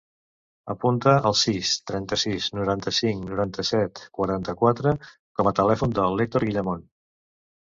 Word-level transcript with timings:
Apunta 0.73 1.11
el 1.29 1.35
sis, 1.41 1.73
trenta-sis, 1.91 2.47
noranta-cinc, 2.59 3.21
noranta-set, 3.33 4.01
quaranta-quatre 4.21 4.95
com 5.19 5.51
a 5.51 5.55
telèfon 5.61 5.95
de 6.01 6.09
l'Hèctor 6.17 6.49
Guillamon. 6.49 6.83